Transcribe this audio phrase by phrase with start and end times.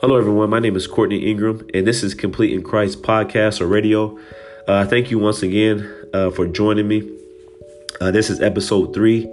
[0.00, 0.48] Hello, everyone.
[0.48, 4.18] My name is Courtney Ingram, and this is Complete in Christ podcast or radio.
[4.66, 7.06] Uh, thank you once again uh, for joining me.
[8.00, 9.30] Uh, this is episode three,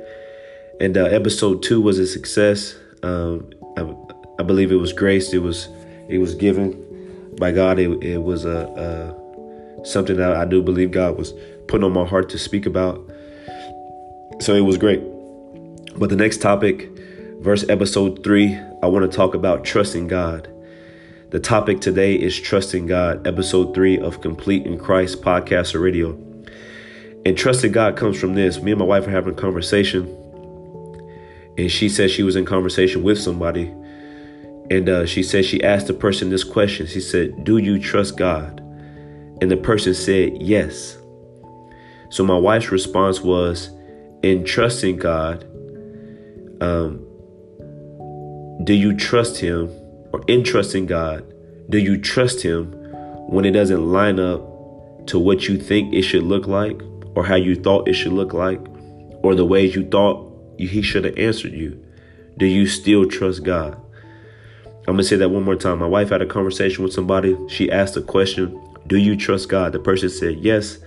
[0.81, 2.75] and uh, episode two was a success.
[3.01, 3.95] Um, I,
[4.39, 5.31] I, believe it was grace.
[5.31, 5.69] It was
[6.09, 7.79] it was given by God.
[7.79, 9.15] It, it was a,
[9.79, 11.31] a something that I do believe God was
[11.69, 12.99] putting on my heart to speak about.
[14.41, 14.99] So it was great.
[15.95, 16.89] But the next topic,
[17.39, 20.49] verse episode three, I want to talk about trusting God.
[21.29, 26.11] The topic today is Trusting God, episode three of Complete in Christ podcast or radio.
[27.25, 28.61] And trusting God comes from this.
[28.61, 30.05] Me and my wife are having a conversation,
[31.57, 33.67] and she said she was in conversation with somebody.
[34.71, 36.87] And uh, she said she asked the person this question.
[36.87, 38.61] She said, Do you trust God?
[39.41, 40.97] And the person said, Yes.
[42.09, 43.69] So my wife's response was,
[44.23, 45.43] In trusting God,
[46.61, 47.05] um,
[48.63, 49.69] do you trust Him?
[50.17, 51.23] Or in trusting God,
[51.69, 52.71] do you trust Him
[53.29, 54.41] when it doesn't line up
[55.07, 56.81] to what you think it should look like,
[57.15, 58.59] or how you thought it should look like,
[59.23, 61.83] or the ways you thought He should have answered you?
[62.37, 63.79] Do you still trust God?
[64.87, 65.79] I'm gonna say that one more time.
[65.79, 67.37] My wife had a conversation with somebody.
[67.47, 69.71] She asked a question Do you trust God?
[69.71, 70.79] The person said yes.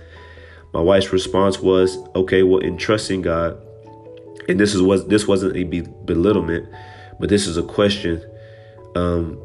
[0.73, 3.57] My wife's response was, Okay, well, in trusting God,
[4.49, 6.67] and this is what this wasn't a belittlement,
[7.19, 8.21] but this is a question
[8.95, 9.41] um,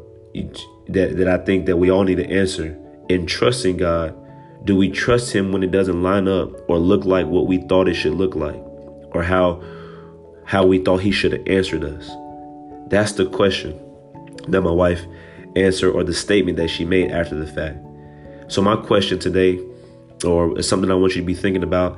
[0.87, 2.77] that that I think that we all need to answer
[3.09, 4.15] in trusting God.
[4.65, 7.87] Do we trust Him when it doesn't line up or look like what we thought
[7.87, 8.61] it should look like,
[9.13, 9.61] or how
[10.45, 12.09] how we thought He should have answered us?
[12.87, 13.79] That's the question
[14.47, 15.05] that my wife
[15.55, 17.77] answered, or the statement that she made after the fact.
[18.47, 19.59] So my question today,
[20.25, 21.97] or something I want you to be thinking about,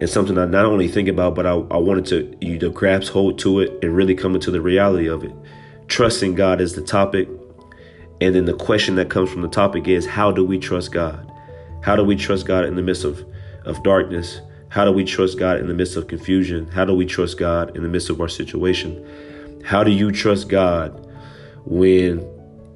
[0.00, 3.12] and something I not only think about, but I, I wanted to you to grasp
[3.12, 5.32] hold to it and really come into the reality of it.
[5.88, 7.28] Trusting God is the topic.
[8.20, 11.30] And then the question that comes from the topic is how do we trust God?
[11.82, 13.24] How do we trust God in the midst of,
[13.64, 14.40] of darkness?
[14.68, 16.68] How do we trust God in the midst of confusion?
[16.68, 19.62] How do we trust God in the midst of our situation?
[19.64, 21.08] How do you trust God
[21.64, 22.20] when,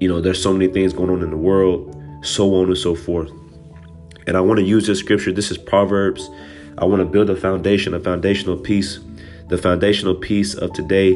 [0.01, 2.95] you know, there's so many things going on in the world, so on and so
[2.95, 3.31] forth?
[4.27, 5.33] And I want to use this scripture.
[5.33, 6.31] This is Proverbs.
[6.78, 9.01] I want to build a foundation, a foundational piece.
[9.49, 11.12] The foundational piece of today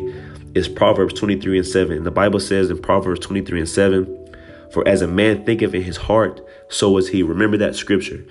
[0.57, 2.03] is Proverbs 23 and 7.
[2.03, 4.35] The Bible says in Proverbs 23 and 7,
[4.73, 6.41] For as a man thinketh in his heart,
[6.71, 7.23] so is he.
[7.23, 8.25] Remember that scripture.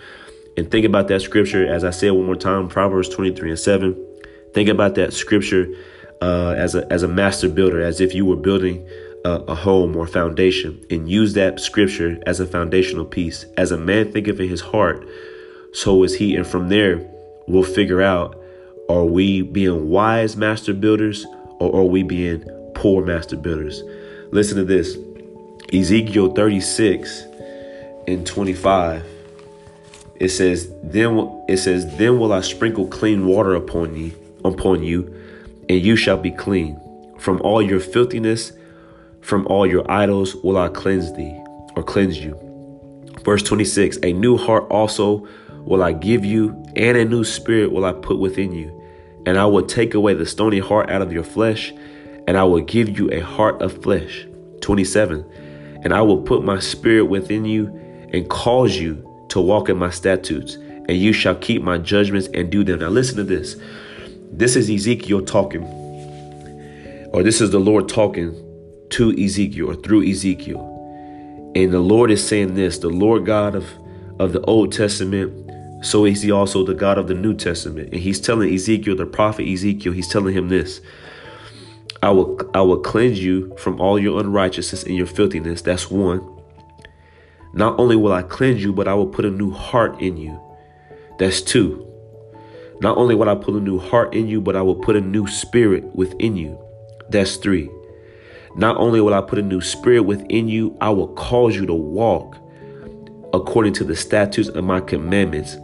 [0.57, 4.07] And think about that scripture, as I said one more time, Proverbs 23 and 7.
[4.55, 5.67] Think about that scripture
[6.19, 8.89] uh, as, a, as a master builder, as if you were building
[9.23, 13.45] a, a home or foundation, and use that scripture as a foundational piece.
[13.55, 15.07] As a man thinketh in his heart,
[15.73, 16.35] so is he.
[16.35, 17.07] And from there,
[17.47, 18.41] we'll figure out
[18.89, 21.23] are we being wise master builders
[21.59, 22.43] or are we being
[22.73, 23.83] poor master builders?
[24.31, 24.97] Listen to this
[25.73, 27.25] Ezekiel 36
[28.07, 29.05] and 25.
[30.19, 35.13] It says, then it says, then will I sprinkle clean water upon you, upon you,
[35.67, 36.79] and you shall be clean.
[37.17, 38.51] From all your filthiness,
[39.21, 41.35] from all your idols will I cleanse thee,
[41.75, 42.39] or cleanse you.
[43.23, 45.27] Verse 26 A new heart also
[45.63, 48.84] will I give you, and a new spirit will I put within you
[49.25, 51.73] and I will take away the stony heart out of your flesh,
[52.27, 54.25] and I will give you a heart of flesh.
[54.61, 55.23] 27.
[55.83, 57.67] And I will put my spirit within you
[58.11, 62.49] and cause you to walk in my statutes, and you shall keep my judgments and
[62.49, 62.79] do them.
[62.79, 63.57] Now, listen to this.
[64.31, 65.63] This is Ezekiel talking,
[67.13, 68.33] or this is the Lord talking
[68.91, 70.71] to Ezekiel or through Ezekiel.
[71.55, 73.65] And the Lord is saying this the Lord God of,
[74.19, 75.44] of the Old Testament
[75.85, 77.89] so is he also the God of the New Testament.
[77.91, 80.81] And he's telling Ezekiel, the prophet Ezekiel, he's telling him this.
[82.01, 85.61] I will I will cleanse you from all your unrighteousness and your filthiness.
[85.61, 86.27] That's one.
[87.53, 90.39] Not only will I cleanse you, but I will put a new heart in you.
[91.19, 91.85] That's two.
[92.81, 95.01] Not only will I put a new heart in you, but I will put a
[95.01, 96.59] new spirit within you.
[97.09, 97.69] That's three.
[98.55, 101.73] Not only will I put a new spirit within you, I will cause you to
[101.73, 102.37] walk
[103.33, 105.57] according to the statutes of my commandments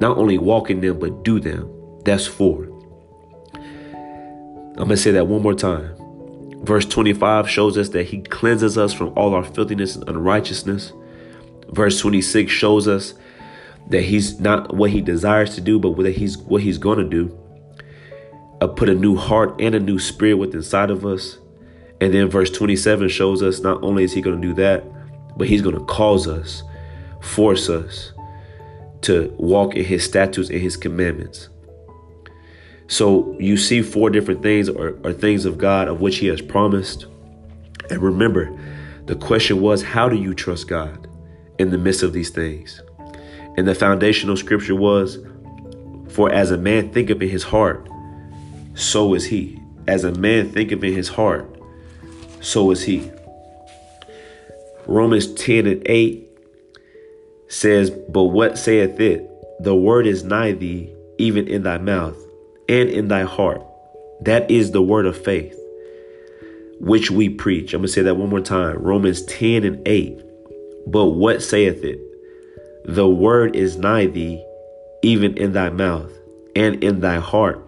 [0.00, 1.70] not only walk in them, but do them.
[2.04, 2.64] That's four.
[3.54, 5.94] I'm going to say that one more time.
[6.64, 10.92] Verse 25 shows us that he cleanses us from all our filthiness and unrighteousness.
[11.70, 13.14] Verse 26 shows us
[13.88, 17.08] that he's not what he desires to do, but what he's what he's going to
[17.08, 17.36] do.
[18.60, 21.38] Uh, put a new heart and a new spirit within inside of us.
[22.00, 24.84] And then verse 27 shows us not only is he going to do that,
[25.36, 26.62] but he's going to cause us,
[27.20, 28.12] force us,
[29.02, 31.48] to walk in his statutes and his commandments.
[32.88, 36.40] So you see four different things or, or things of God of which he has
[36.40, 37.06] promised.
[37.90, 38.58] And remember,
[39.06, 41.08] The question was, how do you trust God
[41.58, 42.82] in the midst of these things?
[43.56, 45.18] And the foundational scripture was,
[46.10, 47.88] For as a man thinketh in his heart,
[48.74, 49.60] so is he.
[49.86, 51.58] As a man thinketh in his heart,
[52.40, 53.10] so is he.
[54.86, 56.27] Romans 10 and 8
[57.48, 59.28] says, But what saith it?
[59.60, 62.16] The word is nigh thee, even in thy mouth
[62.68, 63.62] and in thy heart.
[64.20, 65.58] That is the word of faith,
[66.80, 67.72] which we preach.
[67.72, 70.20] I'm going to say that one more time Romans 10 and 8.
[70.86, 72.00] But what saith it?
[72.84, 74.44] The word is nigh thee,
[75.02, 76.10] even in thy mouth
[76.56, 77.64] and in thy heart.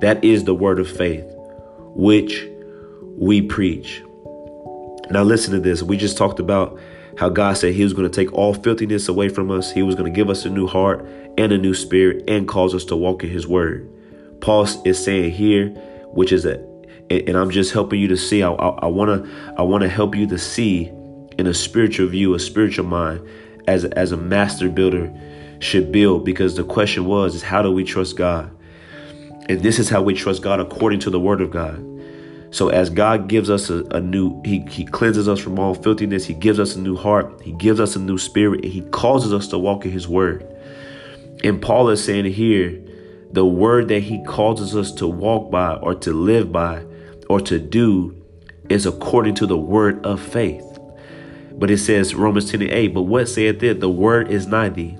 [0.00, 1.24] That is the word of faith,
[1.94, 2.46] which
[3.16, 4.02] we preach.
[5.10, 5.82] Now, listen to this.
[5.82, 6.78] We just talked about
[7.20, 9.70] how God said He was going to take all filthiness away from us.
[9.70, 11.06] He was going to give us a new heart
[11.36, 13.86] and a new spirit and cause us to walk in His word.
[14.40, 15.68] Paul is saying here,
[16.14, 16.54] which is a,
[17.10, 18.42] and I'm just helping you to see.
[18.42, 19.28] I, wanna,
[19.58, 20.86] I wanna help you to see
[21.36, 23.20] in a spiritual view, a spiritual mind,
[23.66, 25.12] as as a master builder
[25.58, 26.24] should build.
[26.24, 28.50] Because the question was, is how do we trust God?
[29.50, 31.84] And this is how we trust God according to the Word of God.
[32.50, 36.24] So as God gives us a, a, new, he, he cleanses us from all filthiness.
[36.24, 37.40] He gives us a new heart.
[37.42, 38.64] He gives us a new spirit.
[38.64, 40.46] And he causes us to walk in his word.
[41.44, 42.80] And Paul is saying here,
[43.32, 46.84] the word that he causes us to walk by or to live by
[47.28, 48.16] or to do
[48.68, 50.64] is according to the word of faith.
[51.52, 53.78] But it says Romans 10 and 8, but what saith it?
[53.78, 54.98] The word is nigh thee,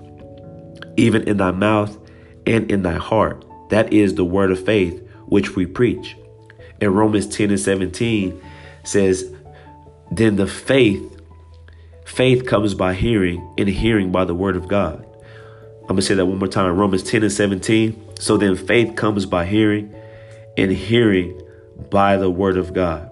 [0.96, 1.98] even in thy mouth
[2.46, 3.44] and in thy heart.
[3.70, 6.16] That is the word of faith which we preach
[6.80, 8.40] in Romans 10 and 17
[8.84, 9.32] says,
[10.10, 11.20] Then the faith,
[12.04, 15.04] faith comes by hearing, and hearing by the word of God.
[15.82, 16.76] I'm going to say that one more time.
[16.76, 18.16] Romans 10 and 17.
[18.18, 19.94] So then faith comes by hearing,
[20.56, 21.40] and hearing
[21.90, 23.08] by the word of God.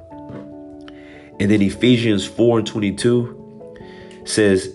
[1.41, 3.75] And then Ephesians 4 and 22
[4.25, 4.73] says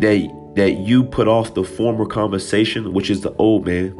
[0.00, 3.90] that that you put off the former conversation, which is the old man,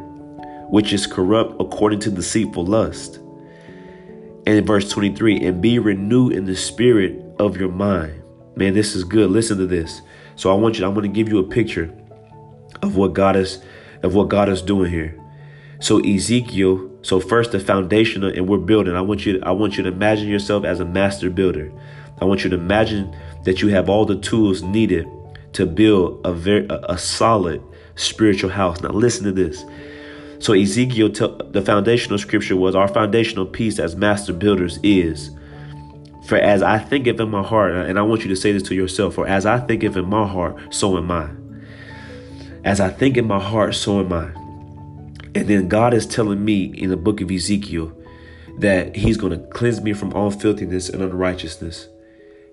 [0.69, 3.19] which is corrupt according to deceitful lust
[4.57, 8.21] and verse 23, and be renewed in the spirit of your mind.
[8.55, 9.29] Man, this is good.
[9.29, 10.01] Listen to this.
[10.35, 11.93] So I want you, I'm going to give you a picture
[12.81, 13.61] of what God is
[14.01, 15.19] of what God is doing here.
[15.81, 18.95] So Ezekiel, so first the foundation and we're building.
[18.95, 21.71] I want you I want you to imagine yourself as a master builder.
[22.21, 25.07] I want you to imagine that you have all the tools needed
[25.53, 27.61] to build a very a solid
[27.95, 28.81] spiritual house.
[28.81, 29.63] Now listen to this.
[30.39, 35.31] So Ezekiel, the foundational scripture was our foundational piece as master builders is.
[36.27, 38.63] For as I think of in my heart, and I want you to say this
[38.63, 41.29] to yourself, for as I think of in my heart, so am I.
[42.63, 44.25] As I think in my heart, so am I.
[45.35, 47.95] And then God is telling me in the book of Ezekiel
[48.59, 51.87] that He's going to cleanse me from all filthiness and unrighteousness.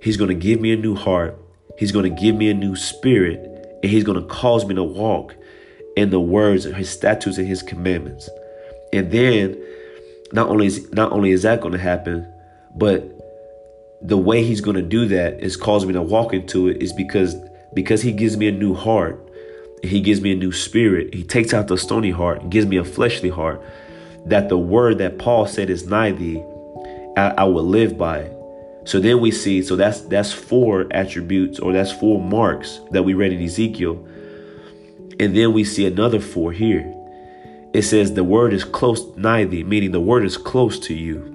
[0.03, 1.39] He's going to give me a new heart.
[1.79, 3.39] He's going to give me a new spirit.
[3.83, 5.37] And He's going to cause me to walk
[5.97, 8.29] in the words of his statutes and his commandments.
[8.93, 9.61] And then
[10.33, 12.33] not only is not only is that going to happen,
[12.75, 13.13] but
[14.03, 16.93] the way he's going to do that is cause me to walk into it is
[16.93, 17.35] because
[17.75, 19.23] because he gives me a new heart.
[19.83, 21.15] He gives me a new spirit.
[21.15, 23.63] He takes out the stony heart and gives me a fleshly heart.
[24.27, 26.43] That the word that Paul said is nigh thee,
[27.17, 28.31] I, I will live by.
[28.85, 33.15] So then we see, so that's that's four attributes or that's four marks that we
[33.15, 34.05] read in Ezekiel
[35.19, 36.93] and then we see another four here.
[37.73, 41.33] It says the word is close nigh thee, meaning the word is close to you.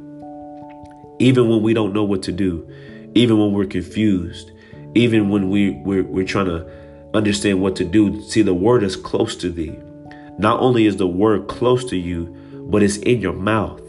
[1.20, 2.68] Even when we don't know what to do,
[3.14, 4.52] even when we're confused,
[4.96, 6.68] even when we, we're, we're trying to
[7.14, 9.78] understand what to do, see the word is close to thee.
[10.38, 12.26] Not only is the word close to you,
[12.70, 13.82] but it's in your mouth.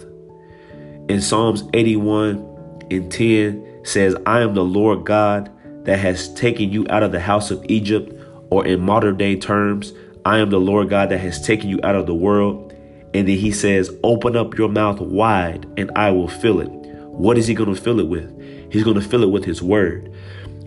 [1.08, 5.50] In Psalms 81 and 10 says, I am the Lord God
[5.84, 8.12] that has taken you out of the house of Egypt
[8.52, 9.94] or in modern day terms,
[10.26, 12.70] I am the Lord God that has taken you out of the world.
[13.14, 16.68] And then he says, Open up your mouth wide and I will fill it.
[16.68, 18.30] What is he going to fill it with?
[18.70, 20.12] He's going to fill it with his word.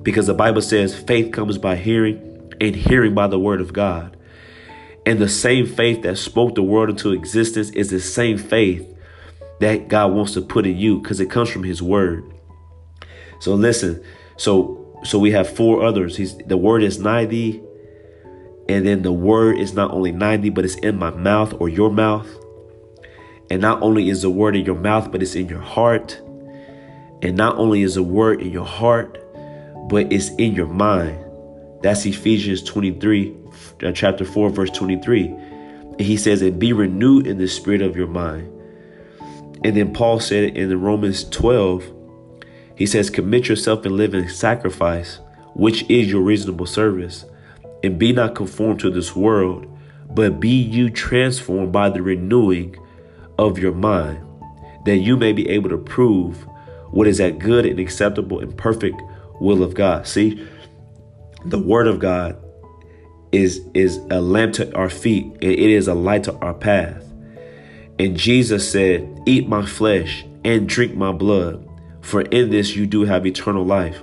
[0.02, 4.18] Because the Bible says faith comes by hearing and hearing by the word of God.
[5.06, 8.84] And the same faith that spoke the world into existence is the same faith
[9.60, 12.24] that God wants to put in you because it comes from his word.
[13.40, 14.04] So listen,
[14.38, 16.18] so so we have four others.
[16.18, 17.62] He's the word is nigh thee,
[18.68, 21.92] and then the word is not only 90, but it's in my mouth or your
[21.92, 22.28] mouth.
[23.50, 26.20] And not only is the word in your mouth, but it's in your heart.
[27.22, 29.20] And not only is the word in your heart,
[29.88, 31.24] but it's in your mind.
[31.84, 33.36] That's Ephesians 23,
[33.84, 35.28] uh, chapter 4, verse 23.
[35.28, 38.52] And he says, and be renewed in the spirit of your mind.
[39.64, 41.92] And then Paul said it in Romans 12.
[42.76, 45.20] He says, Commit yourself and live in sacrifice,
[45.54, 47.26] which is your reasonable service.
[47.86, 49.68] And be not conformed to this world,
[50.10, 52.76] but be you transformed by the renewing
[53.38, 54.26] of your mind,
[54.86, 56.48] that you may be able to prove
[56.90, 59.00] what is that good and acceptable and perfect
[59.40, 60.08] will of God.
[60.08, 60.44] See,
[61.46, 62.42] the word of God
[63.32, 67.04] is is a lamp to our feet and it is a light to our path.
[68.00, 71.70] And Jesus said, Eat my flesh and drink my blood,
[72.02, 74.02] for in this you do have eternal life.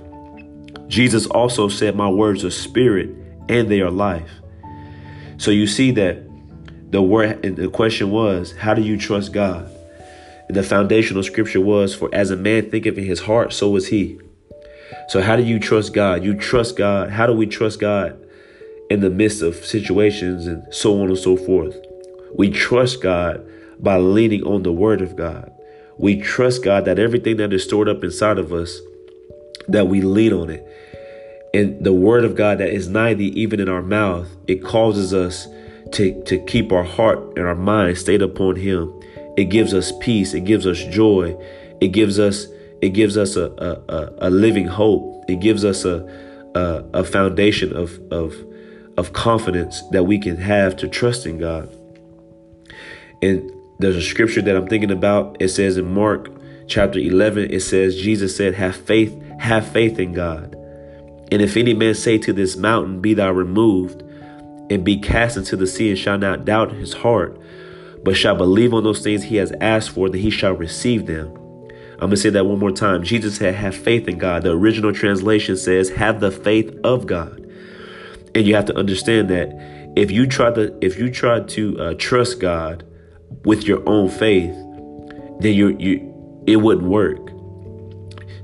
[0.87, 3.13] Jesus also said, My words are spirit
[3.49, 4.31] and they are life.
[5.37, 6.23] So you see that
[6.91, 9.69] the word the question was, How do you trust God?
[10.47, 13.87] And the foundational scripture was, For as a man thinketh in his heart, so is
[13.87, 14.19] he.
[15.07, 16.23] So, how do you trust God?
[16.23, 17.09] You trust God.
[17.09, 18.19] How do we trust God
[18.89, 21.75] in the midst of situations and so on and so forth?
[22.35, 23.45] We trust God
[23.79, 25.51] by leaning on the word of God.
[25.97, 28.79] We trust God that everything that is stored up inside of us,
[29.67, 30.67] that we lean on it.
[31.53, 35.13] And the word of God that is nigh thee, even in our mouth, it causes
[35.13, 35.47] us
[35.91, 38.99] to, to keep our heart and our mind stayed upon Him.
[39.37, 40.33] It gives us peace.
[40.33, 41.37] It gives us joy.
[41.79, 42.47] It gives us
[42.81, 43.45] it gives us a
[43.87, 45.23] a, a living hope.
[45.29, 46.05] It gives us a,
[46.55, 48.35] a a foundation of of
[48.97, 51.69] of confidence that we can have to trust in God.
[53.21, 55.37] And there's a scripture that I'm thinking about.
[55.39, 56.29] It says in Mark
[56.67, 60.55] chapter 11, it says, Jesus said, Have faith, have faith in God.
[61.33, 64.03] And if any man say to this mountain, Be thou removed,
[64.69, 67.41] and be cast into the sea, and shall not doubt his heart,
[68.03, 71.35] but shall believe on those things he has asked for, that he shall receive them.
[71.93, 73.01] I'm going to say that one more time.
[73.01, 74.43] Jesus said, Have faith in God.
[74.43, 77.39] The original translation says, Have the faith of God.
[78.35, 79.49] And you have to understand that
[79.95, 82.85] if you try to if you try to uh, trust God
[83.43, 84.53] with your own faith,
[85.39, 87.31] then you you it wouldn't work.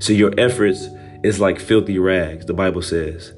[0.00, 0.88] So your efforts
[1.22, 3.32] is like filthy rags, the Bible says.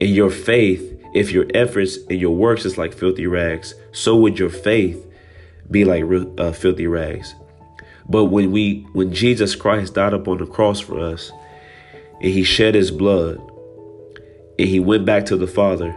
[0.00, 4.38] And your faith, if your efforts and your works is like filthy rags, so would
[4.38, 5.06] your faith
[5.70, 6.04] be like
[6.38, 7.34] uh, filthy rags.
[8.08, 11.32] But when we when Jesus Christ died upon the cross for us,
[12.20, 13.38] and he shed his blood,
[14.58, 15.96] and he went back to the Father,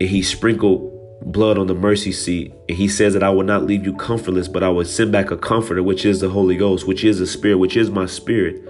[0.00, 0.90] and he sprinkled
[1.32, 2.52] blood on the mercy seat.
[2.68, 5.30] And he says that I will not leave you comfortless, but I will send back
[5.30, 8.62] a comforter, which is the Holy Ghost, which is the Spirit, which is my spirit.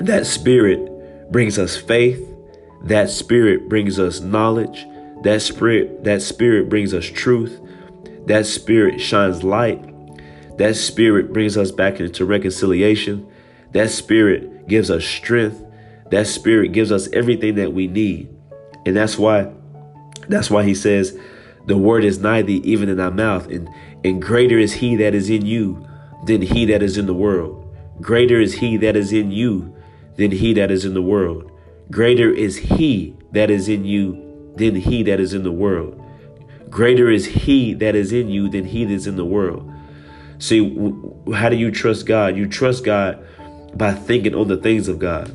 [0.00, 2.22] That spirit brings us faith.
[2.82, 4.86] That spirit brings us knowledge.
[5.22, 7.60] That spirit, that spirit brings us truth.
[8.26, 9.82] That spirit shines light.
[10.58, 13.26] That spirit brings us back into reconciliation.
[13.72, 15.64] That spirit gives us strength.
[16.10, 18.28] That spirit gives us everything that we need.
[18.84, 19.52] And that's why
[20.28, 21.18] that's why he says,
[21.66, 23.68] The word is nigh thee, even in thy mouth, and,
[24.04, 25.86] and greater is he that is in you
[26.24, 27.62] than he that is in the world.
[28.00, 29.75] Greater is he that is in you
[30.16, 31.50] than he that is in the world.
[31.90, 36.02] Greater is he that is in you than he that is in the world.
[36.70, 39.70] Greater is he that is in you than he that is in the world.
[40.38, 40.60] See,
[41.34, 42.36] how do you trust God?
[42.36, 43.24] You trust God
[43.76, 45.28] by thinking on the things of God.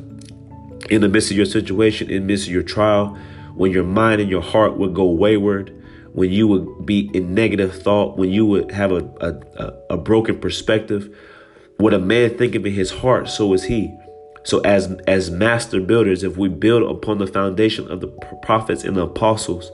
[0.90, 3.16] In the midst of your situation, in the midst of your trial,
[3.54, 5.72] when your mind and your heart would go wayward,
[6.12, 10.38] when you would be in negative thought, when you would have a, a, a broken
[10.38, 11.16] perspective.
[11.78, 13.96] What a man thinketh in his heart, so is he.
[14.44, 18.08] So as as master builders, if we build upon the foundation of the
[18.42, 19.70] prophets and the apostles,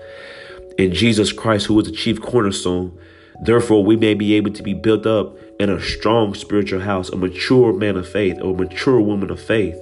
[0.78, 2.96] in Jesus Christ, who is the chief cornerstone,
[3.42, 7.16] therefore we may be able to be built up in a strong spiritual house, a
[7.16, 9.76] mature man of faith, or a mature woman of faith,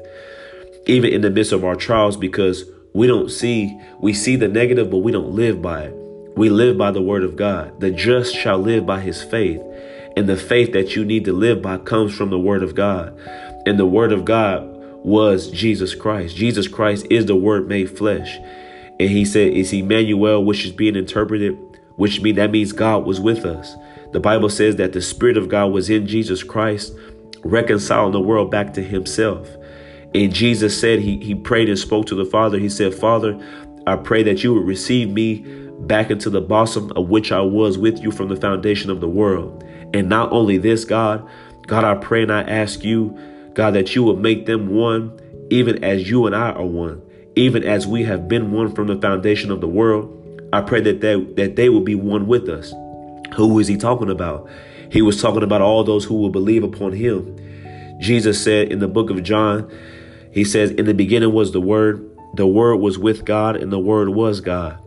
[0.86, 2.64] even in the midst of our trials, because
[2.94, 5.94] we don't see, we see the negative, but we don't live by it.
[6.34, 7.78] We live by the word of God.
[7.80, 9.60] The just shall live by his faith.
[10.16, 13.18] And the faith that you need to live by comes from the word of God.
[13.66, 14.75] And the word of God
[15.06, 16.34] was Jesus Christ.
[16.34, 18.38] Jesus Christ is the word made flesh.
[18.98, 21.56] And he said, is Emmanuel, which is being interpreted,
[21.94, 23.76] which mean that means God was with us.
[24.12, 26.92] The Bible says that the Spirit of God was in Jesus Christ,
[27.44, 29.48] reconciling the world back to himself.
[30.12, 32.58] And Jesus said, he, he prayed and spoke to the Father.
[32.58, 33.40] He said, Father,
[33.86, 35.44] I pray that you would receive me
[35.80, 39.08] back into the bosom of which I was with you from the foundation of the
[39.08, 39.62] world.
[39.94, 41.28] And not only this, God,
[41.68, 43.16] God, I pray and I ask you,
[43.56, 47.00] God, that you would make them one, even as you and I are one,
[47.36, 50.12] even as we have been one from the foundation of the world.
[50.52, 52.74] I pray that they, that they will be one with us.
[53.34, 54.46] Who is he talking about?
[54.90, 57.34] He was talking about all those who will believe upon him.
[57.98, 59.72] Jesus said in the book of John,
[60.32, 63.78] he says, In the beginning was the Word, the Word was with God, and the
[63.78, 64.78] Word was God.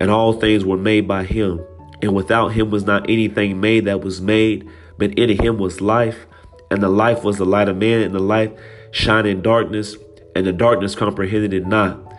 [0.00, 1.62] And all things were made by him.
[2.00, 4.66] And without him was not anything made that was made,
[4.96, 6.26] but in him was life,
[6.74, 8.56] and the life was the light of man, and the light
[8.90, 9.96] shine in darkness,
[10.34, 12.12] and the darkness comprehended it not.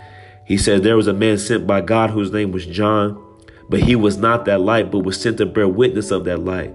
[0.45, 3.21] He said, There was a man sent by God whose name was John,
[3.69, 6.73] but he was not that light, but was sent to bear witness of that light.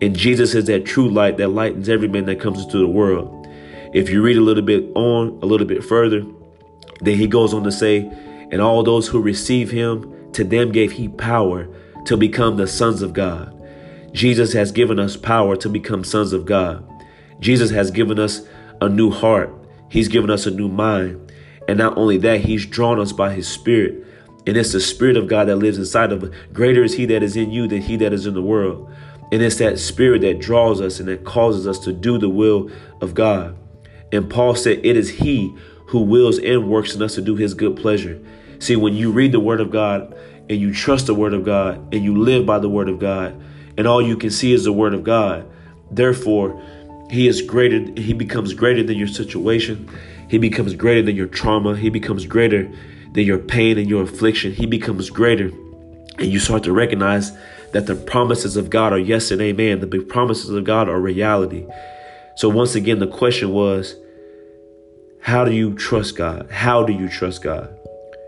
[0.00, 3.46] And Jesus is that true light that lightens every man that comes into the world.
[3.94, 6.24] If you read a little bit on, a little bit further,
[7.00, 7.98] then he goes on to say,
[8.50, 11.68] And all those who receive him, to them gave he power
[12.06, 13.58] to become the sons of God.
[14.12, 16.86] Jesus has given us power to become sons of God.
[17.42, 18.42] Jesus has given us
[18.80, 19.52] a new heart.
[19.90, 21.32] He's given us a new mind.
[21.68, 24.06] And not only that, he's drawn us by his spirit.
[24.46, 26.30] And it's the spirit of God that lives inside of us.
[26.52, 28.90] Greater is he that is in you than he that is in the world.
[29.30, 32.70] And it's that spirit that draws us and that causes us to do the will
[33.00, 33.56] of God.
[34.12, 35.54] And Paul said, It is he
[35.86, 38.20] who wills and works in us to do his good pleasure.
[38.58, 40.16] See, when you read the word of God
[40.48, 43.40] and you trust the word of God and you live by the word of God,
[43.76, 45.50] and all you can see is the word of God,
[45.90, 46.62] therefore,
[47.12, 49.86] he is greater, he becomes greater than your situation.
[50.30, 51.76] He becomes greater than your trauma.
[51.76, 52.72] He becomes greater
[53.12, 54.52] than your pain and your affliction.
[54.52, 55.48] He becomes greater.
[56.18, 57.30] And you start to recognize
[57.72, 59.80] that the promises of God are yes and amen.
[59.80, 61.66] The big promises of God are reality.
[62.36, 63.94] So once again, the question was,
[65.20, 66.50] how do you trust God?
[66.50, 67.76] How do you trust God?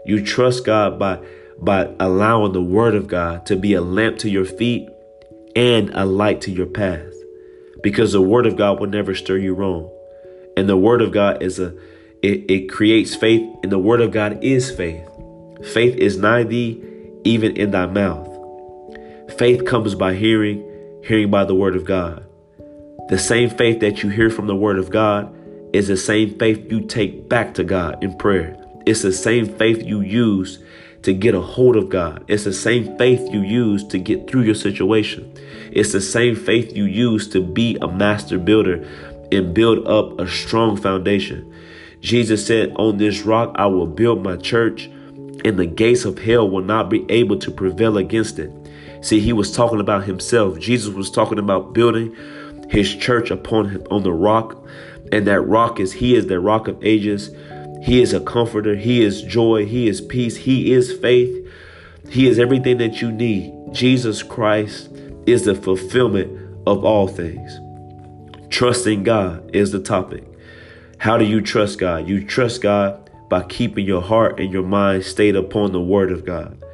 [0.05, 1.25] You trust God by
[1.59, 4.91] by allowing the word of God to be a lamp to your feet
[5.57, 7.14] and a light to your path.
[7.85, 9.91] Because the word of God will never stir you wrong.
[10.57, 11.77] And the word of God is a
[12.23, 15.07] it, it creates faith, and the word of God is faith.
[15.75, 16.83] Faith is nigh thee,
[17.23, 18.27] even in thy mouth.
[19.37, 20.65] Faith comes by hearing,
[21.05, 22.25] hearing by the word of God.
[23.11, 25.37] The same faith that you hear from the word of God
[25.75, 28.57] is the same faith you take back to God in prayer.
[28.87, 30.64] It's the same faith you use
[31.05, 32.25] to get a hold of God.
[32.29, 35.31] It's the same faith you use to get through your situation.
[35.71, 38.89] It's the same faith you use to be a master builder
[39.31, 41.55] and build up a strong foundation.
[42.01, 44.87] Jesus said, On this rock I will build my church,
[45.45, 48.51] and the gates of hell will not be able to prevail against it.
[49.03, 50.59] See, he was talking about himself.
[50.59, 52.17] Jesus was talking about building
[52.71, 54.67] his church upon him, on the rock,
[55.13, 57.31] and that rock is he is the rock of ages.
[57.85, 58.77] He is a comforter.
[58.77, 59.67] He is joy.
[59.67, 60.37] He is peace.
[60.37, 61.47] He is faith.
[62.09, 63.53] He is everything that you need.
[63.73, 64.89] Jesus Christ
[65.27, 66.33] is the fulfillment
[66.67, 67.61] of all things.
[68.49, 70.25] Trusting God is the topic.
[70.97, 72.09] How do you trust God?
[72.09, 76.25] You trust God by keeping your heart and your mind stayed upon the Word of
[76.25, 76.65] God.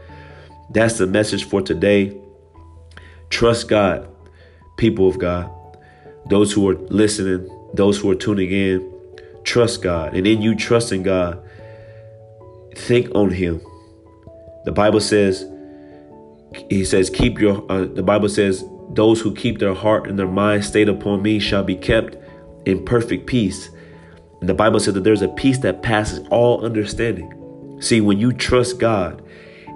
[0.71, 2.17] That's the message for today.
[3.31, 4.09] Trust God,
[4.77, 5.51] people of God,
[6.27, 8.90] those who are listening, those who are tuning in.
[9.45, 10.15] Trust God.
[10.15, 11.43] And in you trusting God,
[12.77, 13.61] think on Him.
[14.65, 15.47] The Bible says,
[16.69, 20.27] He says, keep your, uh, the Bible says, those who keep their heart and their
[20.27, 22.17] mind stayed upon me shall be kept
[22.67, 23.71] in perfect peace.
[24.41, 27.79] And the Bible says that there's a peace that passes all understanding.
[27.81, 29.23] See, when you trust God,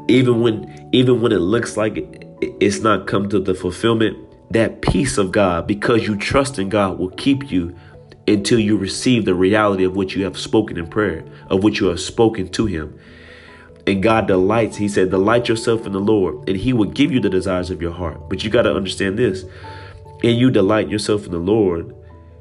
[0.08, 2.26] even when even when it looks like it,
[2.60, 4.18] it's not come to the fulfillment,
[4.50, 7.74] that peace of God, because you trust in God, will keep you
[8.26, 11.86] until you receive the reality of what you have spoken in prayer, of what you
[11.86, 12.98] have spoken to Him.
[13.86, 17.20] And God delights, He said, delight yourself in the Lord, and He will give you
[17.20, 18.28] the desires of your heart.
[18.28, 19.44] But you got to understand this.
[20.22, 21.94] And you delight yourself in the Lord,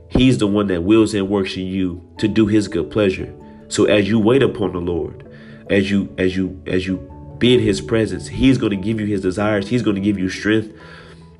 [0.09, 3.33] He's the one that wills and works in you to do His good pleasure.
[3.67, 5.27] So as you wait upon the Lord,
[5.69, 6.97] as you as you as you
[7.39, 9.67] be in His presence, He's going to give you His desires.
[9.67, 10.71] He's going to give you strength.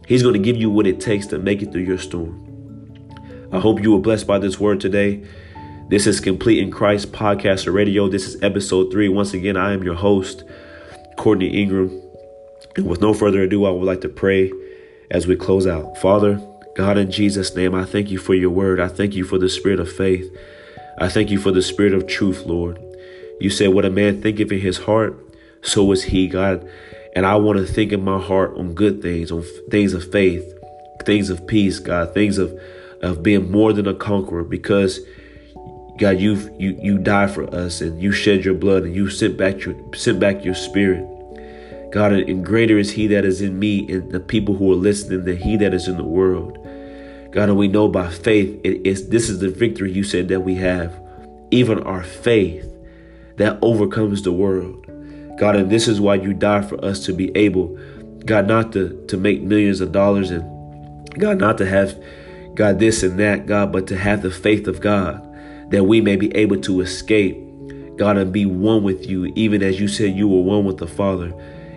[0.08, 2.53] He's going to give you what it takes to make it through your storm.
[3.54, 5.24] I hope you were blessed by this word today.
[5.88, 8.10] This is Complete in Christ podcast or radio.
[8.10, 9.10] This is episode three.
[9.10, 10.44] Once again, I am your host,
[11.18, 12.02] Courtney Ingram.
[12.76, 14.52] And with no further ado, I would like to pray
[15.12, 16.00] as we close out.
[16.00, 16.42] Father,
[16.76, 18.80] God, in Jesus' name, I thank you for your word.
[18.80, 20.26] I thank you for the spirit of faith.
[20.98, 22.84] I thank you for the spirit of truth, Lord.
[23.40, 25.16] You said, What a man thinketh in his heart,
[25.62, 26.68] so is he, God.
[27.16, 30.44] And I want to think in my heart on good things, on things of faith,
[31.06, 32.60] things of peace, God, things of
[33.04, 35.02] of being more than a conqueror because
[35.98, 39.38] God, you've you you died for us and you shed your blood and you sent
[39.38, 41.08] back your sent back your spirit.
[41.92, 45.26] God, and greater is he that is in me and the people who are listening
[45.26, 46.58] than he that is in the world.
[47.32, 50.40] God, and we know by faith it is this is the victory you said that
[50.40, 51.00] we have.
[51.52, 52.68] Even our faith
[53.36, 54.88] that overcomes the world.
[55.38, 57.78] God, and this is why you died for us to be able,
[58.26, 60.44] God, not to, to make millions of dollars and
[61.20, 62.02] God, not to have
[62.56, 65.30] God, this and that, God, but to have the faith of God
[65.74, 67.36] that we may be able to escape,
[67.98, 70.88] God, and be one with you, even as you said you were one with the
[70.88, 71.34] Father.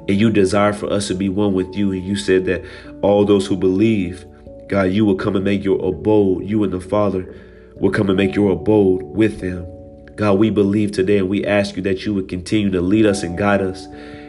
[0.08, 1.92] And you desire for us to be one with you.
[1.92, 2.62] And you said that
[3.02, 4.26] all those who believe,
[4.68, 7.34] God, you will come and make your abode, you and the Father,
[7.76, 9.66] will come and make your abode with them.
[10.14, 13.22] God, we believe today and we ask you that you would continue to lead us
[13.22, 13.86] and guide us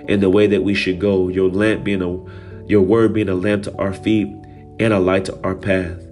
[0.07, 1.27] in the way that we should go.
[1.27, 4.27] Your lamp being a your word being a lamp to our feet
[4.79, 6.06] and a light to our path.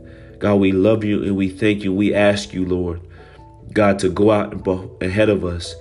[0.45, 1.91] God, we love you and we thank you.
[1.91, 3.01] We ask you, Lord,
[3.73, 4.53] God, to go out
[5.01, 5.73] ahead of us.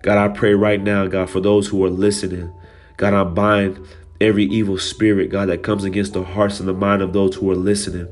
[0.00, 2.50] God, I pray right now, God, for those who are listening.
[2.96, 3.78] God, I bind
[4.18, 7.50] every evil spirit, God, that comes against the hearts and the mind of those who
[7.50, 8.08] are listening.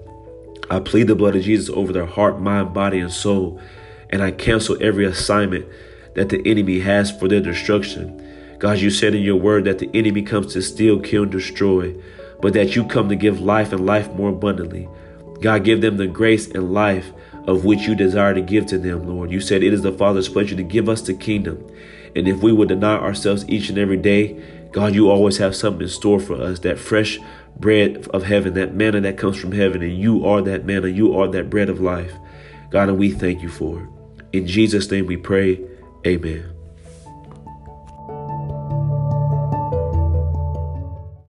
[0.69, 3.59] I plead the blood of Jesus over their heart, mind, body, and soul.
[4.11, 5.65] And I cancel every assignment
[6.17, 8.59] that the enemy has for their destruction.
[8.59, 11.95] God, you said in your word that the enemy comes to steal, kill, and destroy,
[12.43, 14.87] but that you come to give life and life more abundantly.
[15.45, 17.13] God, give them the grace and life
[17.47, 19.31] of which you desire to give to them, Lord.
[19.31, 21.71] You said it is the Father's pleasure to give us the kingdom.
[22.17, 25.83] And if we would deny ourselves each and every day, God, you always have something
[25.83, 27.19] in store for us that fresh
[27.59, 31.15] bread of heaven, that manna that comes from heaven, and you are that manna, you
[31.15, 32.15] are that bread of life.
[32.71, 33.89] God, and we thank you for it.
[34.33, 35.61] In Jesus' name we pray.
[36.07, 36.54] Amen.